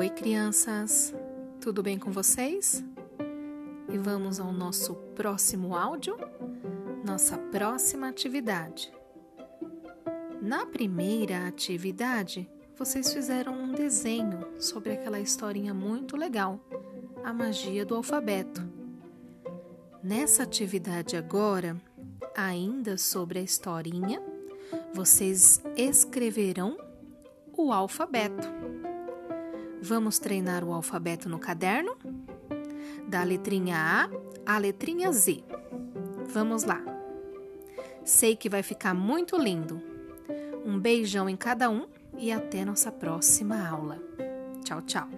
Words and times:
Oi, 0.00 0.08
crianças, 0.08 1.14
tudo 1.60 1.82
bem 1.82 1.98
com 1.98 2.10
vocês? 2.10 2.82
E 3.92 3.98
vamos 3.98 4.40
ao 4.40 4.50
nosso 4.50 4.94
próximo 5.14 5.76
áudio, 5.76 6.16
nossa 7.04 7.36
próxima 7.36 8.08
atividade. 8.08 8.90
Na 10.40 10.64
primeira 10.64 11.46
atividade, 11.46 12.50
vocês 12.78 13.12
fizeram 13.12 13.52
um 13.52 13.72
desenho 13.72 14.40
sobre 14.58 14.94
aquela 14.94 15.20
historinha 15.20 15.74
muito 15.74 16.16
legal, 16.16 16.58
a 17.22 17.30
magia 17.30 17.84
do 17.84 17.94
alfabeto. 17.94 18.66
Nessa 20.02 20.44
atividade 20.44 21.14
agora, 21.14 21.76
ainda 22.34 22.96
sobre 22.96 23.38
a 23.38 23.42
historinha, 23.42 24.22
vocês 24.94 25.62
escreverão 25.76 26.78
o 27.54 27.70
alfabeto. 27.70 28.48
Vamos 29.82 30.18
treinar 30.18 30.62
o 30.62 30.72
alfabeto 30.72 31.28
no 31.28 31.38
caderno? 31.38 31.96
Da 33.08 33.22
letrinha 33.22 33.76
A 34.46 34.54
à 34.54 34.58
letrinha 34.58 35.10
Z. 35.10 35.42
Vamos 36.26 36.64
lá. 36.64 36.82
Sei 38.04 38.36
que 38.36 38.48
vai 38.48 38.62
ficar 38.62 38.94
muito 38.94 39.36
lindo. 39.36 39.80
Um 40.64 40.78
beijão 40.78 41.28
em 41.28 41.36
cada 41.36 41.70
um 41.70 41.86
e 42.18 42.30
até 42.30 42.64
nossa 42.64 42.92
próxima 42.92 43.66
aula. 43.66 43.98
Tchau, 44.62 44.82
tchau. 44.82 45.08